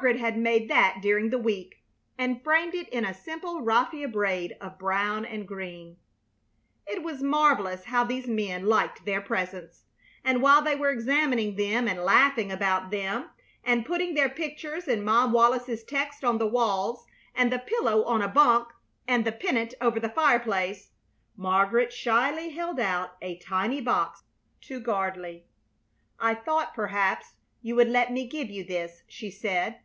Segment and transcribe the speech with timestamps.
[0.00, 1.82] Margaret had made that during the week
[2.16, 5.96] and framed it in a simple raffia braid of brown and green.
[6.86, 9.86] It was marvelous how these men liked their presents;
[10.22, 13.30] and while they were examining them and laughing about them
[13.64, 17.04] and putting their pictures and Mom Wallis's text on the walls,
[17.34, 18.68] and the pillow on a bunk,
[19.08, 20.92] and the pennant over the fireplace,
[21.36, 24.22] Margaret shyly held out a tiny box
[24.60, 25.46] to Gardley.
[26.20, 29.78] "I thought perhaps you would let me give you this," she said.